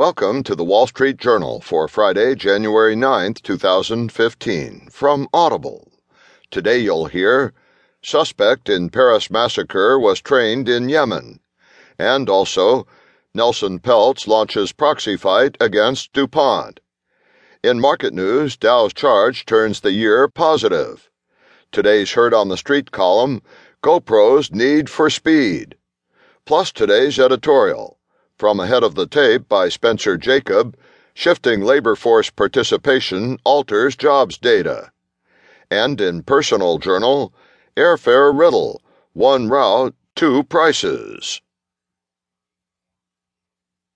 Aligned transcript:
Welcome 0.00 0.44
to 0.44 0.54
the 0.54 0.64
Wall 0.64 0.86
Street 0.86 1.18
Journal 1.18 1.60
for 1.60 1.86
Friday, 1.86 2.34
January 2.34 2.96
9th, 2.96 3.42
2015, 3.42 4.88
from 4.90 5.28
Audible. 5.30 5.92
Today 6.50 6.78
you'll 6.78 7.04
hear 7.04 7.52
Suspect 8.00 8.70
in 8.70 8.88
Paris 8.88 9.30
massacre 9.30 9.98
was 9.98 10.22
trained 10.22 10.70
in 10.70 10.88
Yemen, 10.88 11.40
and 11.98 12.30
also 12.30 12.86
Nelson 13.34 13.78
Peltz 13.78 14.26
launches 14.26 14.72
proxy 14.72 15.18
fight 15.18 15.58
against 15.60 16.14
DuPont. 16.14 16.80
In 17.62 17.78
market 17.78 18.14
news, 18.14 18.56
Dow's 18.56 18.94
charge 18.94 19.44
turns 19.44 19.80
the 19.80 19.92
year 19.92 20.28
positive. 20.28 21.10
Today's 21.72 22.12
Heard 22.12 22.32
on 22.32 22.48
the 22.48 22.56
Street 22.56 22.90
column 22.90 23.42
GoPro's 23.82 24.50
Need 24.50 24.88
for 24.88 25.10
Speed. 25.10 25.74
Plus 26.46 26.72
today's 26.72 27.18
editorial 27.18 27.99
from 28.40 28.58
Ahead 28.58 28.82
of 28.82 28.94
the 28.94 29.06
Tape 29.06 29.50
by 29.50 29.68
Spencer 29.68 30.16
Jakab 30.16 30.74
Shifting 31.12 31.60
Labor 31.60 31.94
Force 31.94 32.30
Participation 32.30 33.36
Alters 33.44 33.96
Jobs 33.96 34.38
Data. 34.38 34.92
And 35.70 36.00
in 36.00 36.22
Personal 36.22 36.78
Journal, 36.78 37.34
Airfare 37.76 38.32
Riddle 38.32 38.80
One 39.12 39.50
Route, 39.50 39.94
Two 40.16 40.42
Prices. 40.44 41.42